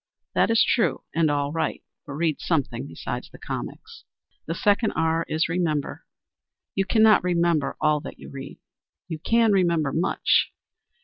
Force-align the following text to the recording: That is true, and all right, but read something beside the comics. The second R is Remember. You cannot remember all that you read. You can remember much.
That 0.33 0.49
is 0.49 0.63
true, 0.67 1.03
and 1.13 1.29
all 1.29 1.51
right, 1.51 1.83
but 2.07 2.13
read 2.13 2.41
something 2.41 2.87
beside 2.87 3.27
the 3.31 3.37
comics. 3.37 4.03
The 4.47 4.55
second 4.55 4.93
R 4.93 5.27
is 5.29 5.47
Remember. 5.47 6.05
You 6.73 6.85
cannot 6.85 7.23
remember 7.23 7.77
all 7.79 7.99
that 7.99 8.17
you 8.17 8.27
read. 8.27 8.57
You 9.07 9.19
can 9.19 9.51
remember 9.51 9.93
much. 9.93 10.51